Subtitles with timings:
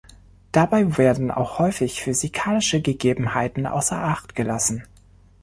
[0.51, 4.87] Dabei werden auch häufig physikalische Gegebenheiten außer Acht gelassen.